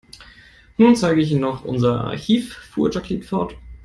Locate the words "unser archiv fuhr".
1.63-2.89